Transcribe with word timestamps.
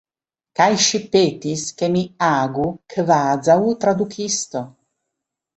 Kaj 0.59 0.69
ŝi 0.85 1.01
petis, 1.15 1.65
ke 1.81 1.89
mi 1.97 2.01
agu 2.29 2.67
kvazaŭ 2.95 3.61
tradukisto. 3.85 4.65